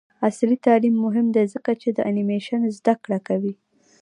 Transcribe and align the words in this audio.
عصري 0.25 0.57
تعلیم 0.65 0.95
مهم 1.05 1.27
دی 1.35 1.43
ځکه 1.53 1.71
چې 1.81 1.89
د 1.97 1.99
انیمیشن 2.09 2.61
زدکړه 2.77 3.19
کوي. 3.27 3.53